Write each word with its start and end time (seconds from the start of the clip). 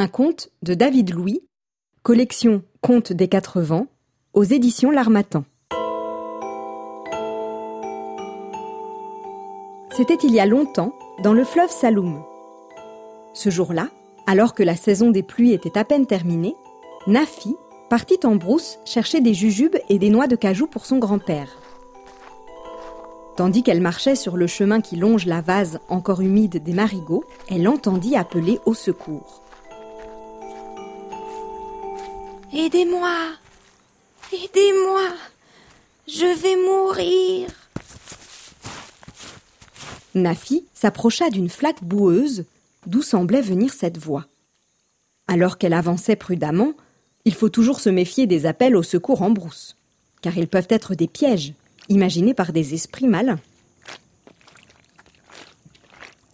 Un 0.00 0.06
conte 0.06 0.50
de 0.62 0.74
David 0.74 1.12
Louis, 1.12 1.42
collection 2.04 2.62
Contes 2.82 3.12
des 3.12 3.26
quatre 3.26 3.60
vents, 3.60 3.88
aux 4.32 4.44
éditions 4.44 4.92
L'Armatan. 4.92 5.42
C'était 9.90 10.14
il 10.22 10.32
y 10.32 10.38
a 10.38 10.46
longtemps, 10.46 10.94
dans 11.24 11.32
le 11.32 11.42
fleuve 11.42 11.72
Saloum. 11.72 12.22
Ce 13.34 13.50
jour-là, 13.50 13.88
alors 14.28 14.54
que 14.54 14.62
la 14.62 14.76
saison 14.76 15.10
des 15.10 15.24
pluies 15.24 15.52
était 15.52 15.76
à 15.76 15.82
peine 15.82 16.06
terminée, 16.06 16.54
Nafi 17.08 17.56
partit 17.90 18.20
en 18.22 18.36
brousse 18.36 18.78
chercher 18.84 19.20
des 19.20 19.34
jujubes 19.34 19.78
et 19.88 19.98
des 19.98 20.10
noix 20.10 20.28
de 20.28 20.36
cajou 20.36 20.68
pour 20.68 20.86
son 20.86 20.98
grand-père. 20.98 21.50
Tandis 23.34 23.64
qu'elle 23.64 23.80
marchait 23.80 24.14
sur 24.14 24.36
le 24.36 24.46
chemin 24.46 24.80
qui 24.80 24.94
longe 24.94 25.26
la 25.26 25.40
vase 25.40 25.80
encore 25.88 26.20
humide 26.20 26.62
des 26.62 26.72
marigots, 26.72 27.24
elle 27.50 27.66
entendit 27.66 28.14
appeler 28.14 28.60
au 28.64 28.74
secours. 28.74 29.42
Aidez-moi 32.52 33.34
Aidez-moi 34.32 35.08
Je 36.06 36.40
vais 36.40 36.56
mourir 36.56 37.50
Nafi 40.14 40.64
s'approcha 40.72 41.28
d'une 41.28 41.50
flaque 41.50 41.84
boueuse 41.84 42.46
d'où 42.86 43.02
semblait 43.02 43.42
venir 43.42 43.74
cette 43.74 43.98
voix. 43.98 44.24
Alors 45.26 45.58
qu'elle 45.58 45.74
avançait 45.74 46.16
prudemment, 46.16 46.72
il 47.26 47.34
faut 47.34 47.50
toujours 47.50 47.80
se 47.80 47.90
méfier 47.90 48.26
des 48.26 48.46
appels 48.46 48.76
au 48.76 48.82
secours 48.82 49.20
en 49.20 49.30
brousse, 49.30 49.76
car 50.22 50.38
ils 50.38 50.48
peuvent 50.48 50.68
être 50.70 50.94
des 50.94 51.06
pièges 51.06 51.52
imaginés 51.90 52.32
par 52.32 52.54
des 52.54 52.72
esprits 52.72 53.08
malins. 53.08 53.40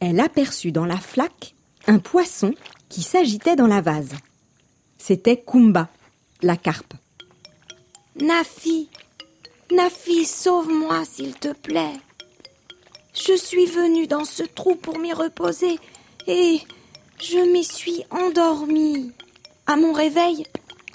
Elle 0.00 0.18
aperçut 0.18 0.72
dans 0.72 0.86
la 0.86 0.98
flaque 0.98 1.54
un 1.86 2.00
poisson 2.00 2.52
qui 2.88 3.02
s'agitait 3.02 3.54
dans 3.54 3.68
la 3.68 3.80
vase. 3.80 4.14
C'était 4.98 5.40
Kumba, 5.40 5.88
la 6.42 6.56
carpe. 6.56 6.94
Nafi 8.16 8.88
Nafi, 9.72 10.24
sauve-moi, 10.24 11.04
s'il 11.04 11.34
te 11.34 11.52
plaît. 11.52 11.94
Je 13.14 13.36
suis 13.36 13.66
venue 13.66 14.06
dans 14.08 14.24
ce 14.24 14.42
trou 14.42 14.74
pour 14.74 14.98
m'y 14.98 15.12
reposer 15.12 15.78
et 16.26 16.60
je 17.20 17.38
m'y 17.38 17.64
suis 17.64 18.04
endormie. 18.10 19.12
À 19.66 19.76
mon 19.76 19.92
réveil, 19.92 20.44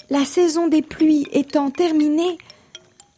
la 0.10 0.26
saison 0.26 0.68
des 0.68 0.82
pluies 0.82 1.28
étant 1.32 1.72
terminée, 1.72 2.38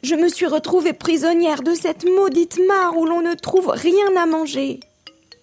je 0.04 0.14
me 0.14 0.30
suis 0.30 0.46
retrouvée 0.46 0.94
prisonnière 0.94 1.64
de 1.64 1.74
cette 1.74 2.06
maudite 2.06 2.60
mare 2.68 2.96
où 2.96 3.06
l'on 3.06 3.22
ne 3.22 3.34
trouve 3.34 3.70
rien 3.70 4.16
à 4.16 4.28
manger. 4.28 4.80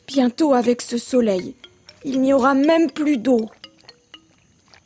Bientôt, 0.07 0.55
avec 0.55 0.81
ce 0.81 0.97
soleil, 0.97 1.57
il 2.05 2.21
n'y 2.21 2.33
aura 2.33 2.55
même 2.55 2.91
plus 2.91 3.17
d'eau. 3.17 3.51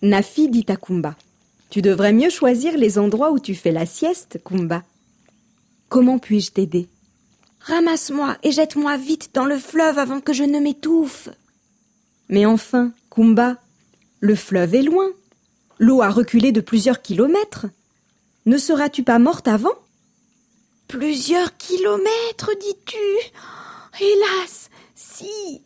Nafi 0.01 0.49
dit 0.49 0.67
à 0.69 0.77
Kumba. 0.77 1.17
Tu 1.71 1.83
devrais 1.83 2.13
mieux 2.13 2.31
choisir 2.31 2.77
les 2.77 2.99
endroits 2.99 3.31
où 3.31 3.39
tu 3.39 3.55
fais 3.55 3.73
la 3.73 3.85
sieste, 3.85 4.41
Kumba. 4.43 4.83
Comment 5.89 6.19
puis-je 6.19 6.53
t'aider? 6.53 6.89
Ramasse-moi 7.61 8.39
et 8.43 8.53
jette-moi 8.53 8.97
vite 8.97 9.31
dans 9.35 9.45
le 9.45 9.59
fleuve 9.59 9.99
avant 9.99 10.21
que 10.21 10.33
je 10.33 10.45
ne 10.45 10.61
m'étouffe. 10.61 11.29
Mais 12.29 12.47
enfin, 12.47 12.93
Kumba, 13.11 13.57
le 14.21 14.35
fleuve 14.35 14.75
est 14.75 14.83
loin. 14.83 15.09
L'eau 15.79 16.01
a 16.03 16.11
reculé 16.11 16.53
de 16.53 16.61
plusieurs 16.61 17.03
kilomètres. 17.03 17.67
Ne 18.47 18.57
seras-tu 18.57 19.03
pas 19.03 19.19
morte 19.19 19.49
avant? 19.49 19.75
Plusieurs 20.89 21.57
kilomètres, 21.59 22.51
dis-tu? 22.61 22.97
Hélas, 24.01 24.71
si 24.95 25.63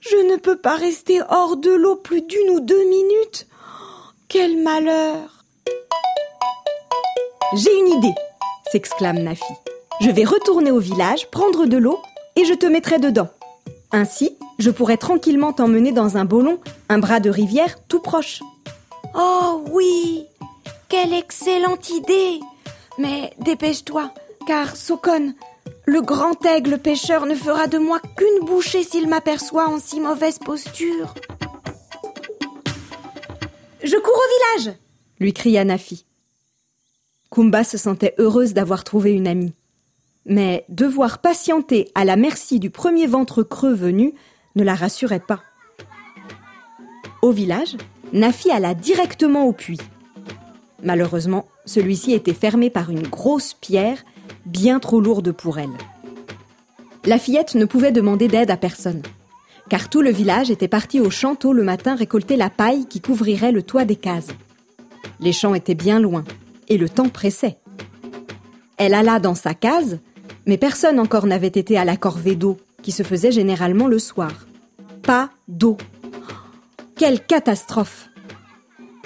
Je 0.00 0.16
ne 0.16 0.36
peux 0.36 0.56
pas 0.56 0.76
rester 0.76 1.20
hors 1.28 1.56
de 1.56 1.70
l'eau 1.70 1.96
plus 1.96 2.22
d'une 2.22 2.50
ou 2.50 2.60
deux 2.60 2.88
minutes. 2.88 3.46
Quel 4.28 4.62
malheur 4.62 5.33
J'ai 7.56 7.78
une 7.78 7.98
idée 7.98 8.14
s'exclame 8.72 9.18
Nafi. 9.18 9.52
Je 10.00 10.10
vais 10.10 10.24
retourner 10.24 10.72
au 10.72 10.80
village, 10.80 11.30
prendre 11.30 11.66
de 11.66 11.76
l'eau 11.76 12.00
et 12.34 12.44
je 12.44 12.54
te 12.54 12.66
mettrai 12.66 12.98
dedans. 12.98 13.28
Ainsi, 13.92 14.36
je 14.58 14.70
pourrai 14.70 14.96
tranquillement 14.96 15.52
t'emmener 15.52 15.92
dans 15.92 16.16
un 16.16 16.24
bolon, 16.24 16.58
un 16.88 16.98
bras 16.98 17.20
de 17.20 17.30
rivière 17.30 17.76
tout 17.86 18.00
proche. 18.00 18.42
Oh 19.14 19.62
oui 19.70 20.26
Quelle 20.88 21.14
excellente 21.14 21.90
idée 21.90 22.40
Mais 22.98 23.32
dépêche-toi, 23.38 24.10
car 24.48 24.74
Sokon, 24.74 25.34
le 25.86 26.00
grand 26.00 26.44
aigle 26.44 26.78
pêcheur 26.78 27.26
ne 27.26 27.36
fera 27.36 27.68
de 27.68 27.78
moi 27.78 28.00
qu'une 28.16 28.46
bouchée 28.46 28.82
s'il 28.82 29.08
m'aperçoit 29.08 29.68
en 29.68 29.78
si 29.78 30.00
mauvaise 30.00 30.38
posture. 30.38 31.14
Je 33.82 33.96
cours 33.96 34.14
au 34.14 34.58
village 34.62 34.76
lui 35.20 35.32
cria 35.32 35.64
Nafi. 35.64 36.04
Kumba 37.34 37.64
se 37.64 37.76
sentait 37.76 38.14
heureuse 38.18 38.54
d'avoir 38.54 38.84
trouvé 38.84 39.10
une 39.10 39.26
amie. 39.26 39.54
Mais 40.24 40.64
devoir 40.68 41.18
patienter 41.18 41.90
à 41.96 42.04
la 42.04 42.14
merci 42.14 42.60
du 42.60 42.70
premier 42.70 43.08
ventre 43.08 43.42
creux 43.42 43.74
venu 43.74 44.14
ne 44.54 44.62
la 44.62 44.76
rassurait 44.76 45.18
pas. 45.18 45.40
Au 47.22 47.32
village, 47.32 47.76
Nafi 48.12 48.52
alla 48.52 48.74
directement 48.74 49.46
au 49.46 49.52
puits. 49.52 49.80
Malheureusement, 50.84 51.48
celui-ci 51.64 52.12
était 52.12 52.34
fermé 52.34 52.70
par 52.70 52.90
une 52.90 53.08
grosse 53.08 53.54
pierre 53.54 54.04
bien 54.46 54.78
trop 54.78 55.00
lourde 55.00 55.32
pour 55.32 55.58
elle. 55.58 55.76
La 57.04 57.18
fillette 57.18 57.56
ne 57.56 57.64
pouvait 57.64 57.90
demander 57.90 58.28
d'aide 58.28 58.52
à 58.52 58.56
personne, 58.56 59.02
car 59.68 59.90
tout 59.90 60.02
le 60.02 60.10
village 60.10 60.52
était 60.52 60.68
parti 60.68 61.00
au 61.00 61.10
champ 61.10 61.36
le 61.42 61.64
matin 61.64 61.96
récolter 61.96 62.36
la 62.36 62.48
paille 62.48 62.86
qui 62.86 63.00
couvrirait 63.00 63.50
le 63.50 63.64
toit 63.64 63.84
des 63.84 63.96
cases. 63.96 64.28
Les 65.18 65.32
champs 65.32 65.54
étaient 65.54 65.74
bien 65.74 65.98
loin, 65.98 66.22
et 66.68 66.78
le 66.78 66.88
temps 66.88 67.08
pressait. 67.08 67.58
Elle 68.76 68.94
alla 68.94 69.20
dans 69.20 69.34
sa 69.34 69.54
case, 69.54 70.00
mais 70.46 70.58
personne 70.58 70.98
encore 70.98 71.26
n'avait 71.26 71.46
été 71.46 71.78
à 71.78 71.84
la 71.84 71.96
corvée 71.96 72.36
d'eau, 72.36 72.58
qui 72.82 72.92
se 72.92 73.02
faisait 73.02 73.32
généralement 73.32 73.86
le 73.86 73.98
soir. 73.98 74.32
Pas 75.02 75.30
d'eau. 75.48 75.76
Quelle 76.96 77.24
catastrophe 77.24 78.08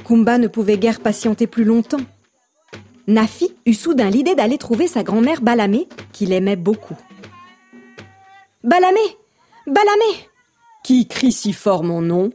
Kumba 0.05 0.39
ne 0.39 0.49
pouvait 0.49 0.79
guère 0.79 1.01
patienter 1.01 1.47
plus 1.47 1.65
longtemps. 1.65 2.01
Nafi 3.07 3.55
eut 3.67 3.75
soudain 3.75 4.11
l'idée 4.11 4.35
d'aller 4.35 4.59
trouver 4.59 4.87
sa 4.87 5.03
grand-mère 5.03 5.41
Balamé, 5.41 5.89
qu'il 6.13 6.33
aimait 6.33 6.57
beaucoup. 6.57 6.97
Balamé 8.63 9.01
Balamé 9.67 10.29
Qui 10.85 11.07
crie 11.07 11.33
si 11.33 11.53
fort 11.53 11.85
mon 11.85 12.03
nom? 12.03 12.31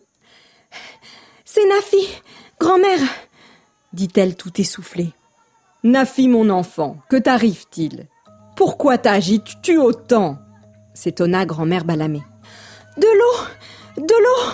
C'est 1.46 1.68
Nafi, 1.68 2.08
grand-mère 2.60 3.00
dit-elle 3.94 4.36
tout 4.36 4.60
essoufflée. 4.60 5.14
Nafi, 5.84 6.28
mon 6.28 6.50
enfant, 6.50 6.98
que 7.10 7.18
t'arrive-t-il? 7.18 8.08
Pourquoi 8.56 8.98
t'agites-tu 8.98 9.78
autant? 9.78 10.38
s'étonna 10.94 11.46
grand-mère 11.46 11.86
Balamé. 11.86 12.22
De 12.98 13.08
l'eau 13.08 14.04
De 14.04 14.14
l'eau 14.14 14.54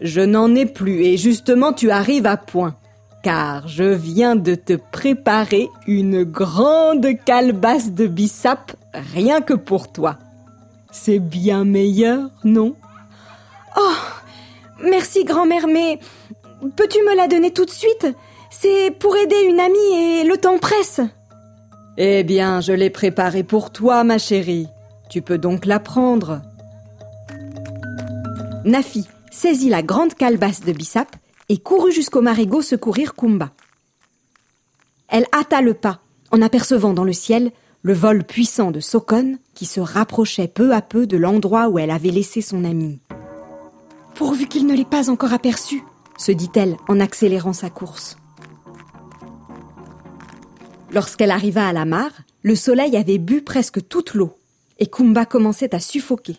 Je 0.00 0.20
n'en 0.20 0.54
ai 0.54 0.66
plus 0.66 1.04
et 1.04 1.16
justement 1.16 1.72
tu 1.72 1.90
arrives 1.90 2.26
à 2.26 2.36
point, 2.36 2.76
car 3.22 3.68
je 3.68 3.84
viens 3.84 4.36
de 4.36 4.54
te 4.54 4.74
préparer 4.74 5.68
une 5.86 6.24
grande 6.24 7.06
calebasse 7.24 7.92
de 7.92 8.06
bissap 8.06 8.72
rien 8.92 9.40
que 9.40 9.54
pour 9.54 9.92
toi. 9.92 10.18
C'est 10.90 11.18
bien 11.18 11.64
meilleur, 11.64 12.30
non? 12.44 12.74
Oh 13.76 13.94
Merci 14.82 15.24
grand-mère, 15.24 15.66
mais 15.66 15.98
peux-tu 16.76 16.98
me 17.02 17.16
la 17.16 17.28
donner 17.28 17.52
tout 17.52 17.64
de 17.64 17.70
suite? 17.70 18.06
C'est 18.50 18.90
pour 18.98 19.16
aider 19.16 19.42
une 19.48 19.60
amie 19.60 19.94
et 19.94 20.24
le 20.24 20.36
temps 20.38 20.58
presse. 20.58 21.00
Eh 21.98 22.22
bien, 22.22 22.60
je 22.60 22.72
l'ai 22.72 22.90
préparée 22.90 23.42
pour 23.42 23.70
toi, 23.70 24.04
ma 24.04 24.18
chérie. 24.18 24.68
Tu 25.10 25.22
peux 25.22 25.38
donc 25.38 25.66
la 25.66 25.80
prendre. 25.80 26.42
Nafi 28.64 29.06
saisit 29.30 29.68
la 29.68 29.82
grande 29.82 30.14
calebasse 30.14 30.62
de 30.62 30.72
bissap 30.72 31.14
et 31.48 31.58
courut 31.58 31.92
jusqu'au 31.92 32.22
marigot 32.22 32.62
secourir 32.62 33.14
Kumba. 33.14 33.50
Elle 35.08 35.26
hâta 35.32 35.60
le 35.60 35.74
pas, 35.74 36.00
en 36.30 36.42
apercevant 36.42 36.92
dans 36.92 37.04
le 37.04 37.12
ciel 37.12 37.50
le 37.82 37.92
vol 37.92 38.24
puissant 38.24 38.70
de 38.70 38.80
Sokon 38.80 39.38
qui 39.54 39.64
se 39.64 39.80
rapprochait 39.80 40.48
peu 40.48 40.74
à 40.74 40.82
peu 40.82 41.06
de 41.06 41.16
l'endroit 41.16 41.68
où 41.68 41.78
elle 41.78 41.90
avait 41.90 42.10
laissé 42.10 42.42
son 42.42 42.64
amie. 42.64 43.00
Pourvu 44.14 44.46
qu'il 44.46 44.66
ne 44.66 44.74
l'ait 44.74 44.84
pas 44.84 45.10
encore 45.10 45.32
aperçu, 45.32 45.82
se 46.18 46.32
dit-elle 46.32 46.76
en 46.88 47.00
accélérant 47.00 47.52
sa 47.52 47.70
course. 47.70 48.16
Lorsqu'elle 50.90 51.30
arriva 51.30 51.66
à 51.68 51.72
la 51.72 51.84
mare, 51.84 52.12
le 52.42 52.54
soleil 52.54 52.96
avait 52.96 53.18
bu 53.18 53.42
presque 53.42 53.86
toute 53.88 54.14
l'eau 54.14 54.38
et 54.78 54.86
Kumba 54.86 55.26
commençait 55.26 55.74
à 55.74 55.80
suffoquer. 55.80 56.38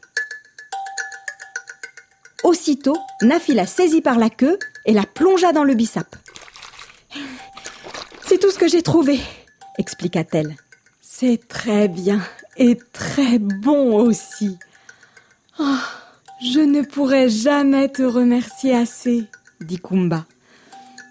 Aussitôt, 2.44 2.98
Nafi 3.22 3.54
la 3.54 3.66
saisit 3.66 4.01
par 4.01 4.18
la 4.18 4.30
queue 4.30 4.57
et 4.86 4.94
la 4.94 5.04
plongea 5.04 5.51
dans 5.51 5.63
le 5.63 5.75
bissap. 5.75 6.16
C'est 8.25 8.40
tout 8.40 8.50
ce 8.50 8.57
que 8.57 8.68
j'ai 8.68 8.81
trouvé, 8.81 9.19
expliqua-t-elle. 9.78 10.56
C'est 11.02 11.48
très 11.48 11.88
bien 11.88 12.22
et 12.57 12.78
très 12.94 13.40
bon 13.40 13.98
aussi. 13.98 14.57
Oh, 15.60 15.75
je 16.42 16.60
ne 16.60 16.81
pourrai 16.81 17.30
jamais 17.30 17.90
te 17.90 18.04
remercier 18.04 18.75
assez, 18.75 19.25
dit 19.60 19.80
Kumba. 19.80 20.25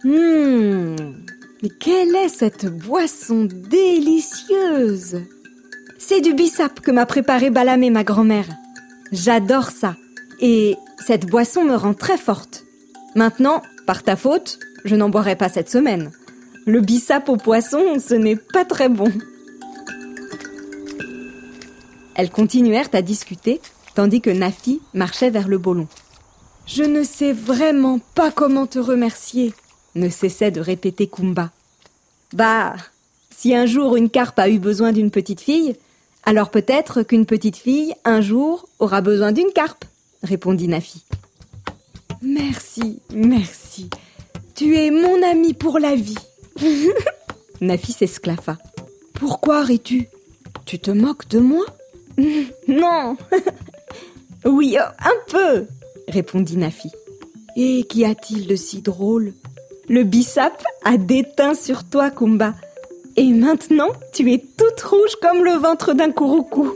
Hum, 0.05 0.97
mais 1.63 1.71
quelle 1.71 2.15
est 2.15 2.29
cette 2.29 2.67
boisson 2.67 3.49
délicieuse? 3.51 5.23
C'est 5.99 6.21
du 6.21 6.33
bissap 6.33 6.81
que 6.81 6.93
m'a 6.93 7.07
préparé 7.07 7.51
Balamé, 7.51 7.91
ma 7.91 8.05
grand-mère. 8.05 8.47
J'adore 9.11 9.71
ça. 9.71 9.97
Et 10.41 10.77
cette 11.05 11.27
boisson 11.27 11.65
me 11.65 11.75
rend 11.75 11.95
très 11.95 12.19
forte. 12.19 12.65
Maintenant, 13.17 13.63
par 13.87 14.05
ta 14.05 14.15
faute, 14.15 14.61
je 14.85 14.95
n'en 14.95 15.09
boirai 15.09 15.35
pas 15.35 15.49
cette 15.49 15.71
semaine. 15.71 16.13
Le 16.67 16.81
bissap 16.81 17.29
au 17.29 17.37
poisson, 17.37 17.99
ce 17.99 18.15
n'est 18.15 18.37
pas 18.37 18.65
très 18.65 18.89
bon. 18.89 19.11
Elles 22.15 22.31
continuèrent 22.31 22.91
à 22.93 23.03
discuter, 23.03 23.61
tandis 23.95 24.21
que 24.21 24.31
Nafi 24.31 24.81
marchait 24.95 25.31
vers 25.31 25.49
le 25.49 25.59
bolon. 25.59 25.89
Je 26.67 26.85
ne 26.85 27.03
sais 27.03 27.33
vraiment 27.33 27.99
pas 28.15 28.31
comment 28.31 28.67
te 28.67 28.79
remercier, 28.79 29.55
ne 29.99 30.09
cessait 30.09 30.51
de 30.51 30.61
répéter 30.61 31.07
Kumba. 31.07 31.51
Bah, 32.33 32.77
si 33.31 33.55
un 33.55 33.67
jour 33.67 33.97
une 33.97 34.11
carpe 34.11 34.39
a 34.39 34.49
eu 34.49 34.59
besoin 34.59 34.93
d'une 34.93 35.11
petite 35.11 35.41
fille, 35.41 35.77
alors 36.25 36.51
peut-être 36.51 37.03
qu'une 37.03 37.27
petite 37.27 37.57
fille, 37.57 37.95
un 38.05 38.21
jour, 38.21 38.69
aura 38.79 39.01
besoin 39.01 39.33
d'une 39.33 39.53
carpe, 39.53 39.85
répondit 40.23 40.69
Nafi. 40.69 41.05
Merci, 42.21 43.01
merci. 43.15 43.89
Tu 44.55 44.77
es 44.77 44.91
mon 44.91 45.23
ami 45.23 45.55
pour 45.55 45.79
la 45.79 45.95
vie. 45.95 46.19
Nafi 47.61 47.93
s'esclaffa. 47.93 48.59
Pourquoi 49.15 49.63
ris-tu? 49.63 50.09
Tu 50.65 50.79
te 50.79 50.91
moques 50.91 51.29
de 51.29 51.39
moi? 51.39 51.65
Non 52.69 53.17
Oui, 54.45 54.77
oh, 54.81 54.91
un 54.99 55.31
peu 55.31 55.67
répondit 56.09 56.57
Nafi. 56.57 56.91
Et 57.57 57.85
qu'y 57.85 58.05
a-t-il 58.05 58.47
de 58.47 58.57
si 58.57 58.83
drôle? 58.83 59.33
Le 59.89 60.03
bissap 60.03 60.63
a 60.85 60.99
déteint 60.99 61.55
sur 61.55 61.83
toi, 61.85 62.11
Kumba. 62.11 62.53
Et 63.17 63.33
maintenant, 63.33 63.89
tu 64.13 64.31
es 64.31 64.39
toute 64.39 64.83
rouge 64.83 65.17
comme 65.23 65.43
le 65.43 65.53
ventre 65.53 65.95
d'un 65.95 66.13
couroucou. 66.13 66.73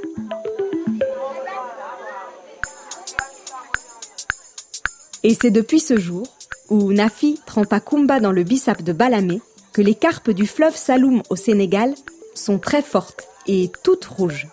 Et 5.22 5.36
c'est 5.38 5.50
depuis 5.50 5.78
ce 5.78 5.98
jour, 5.98 6.26
où 6.70 6.90
Nafi 6.94 7.38
trempa 7.44 7.80
Kumba 7.80 8.18
dans 8.18 8.32
le 8.32 8.44
bissap 8.44 8.82
de 8.82 8.94
Balamé, 8.94 9.42
que 9.74 9.82
les 9.82 9.94
carpes 9.94 10.30
du 10.30 10.46
fleuve 10.46 10.76
Saloum 10.76 11.22
au 11.28 11.36
Sénégal 11.36 11.94
sont 12.34 12.58
très 12.58 12.82
fortes 12.82 13.28
et 13.46 13.70
toutes 13.84 14.06
rouges. 14.06 14.48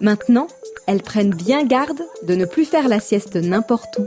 Maintenant, 0.00 0.46
elles 0.86 1.02
prennent 1.02 1.34
bien 1.34 1.62
garde 1.64 2.00
de 2.22 2.34
ne 2.34 2.46
plus 2.46 2.64
faire 2.64 2.88
la 2.88 3.00
sieste 3.00 3.36
n'importe 3.36 3.98
où. 3.98 4.06